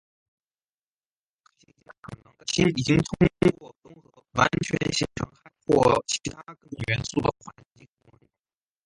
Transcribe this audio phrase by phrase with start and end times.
[1.75, 5.31] 氦行星可能在氢已经通过核融合完全形成
[5.67, 8.27] 氦或其它更重元素的环境中生成。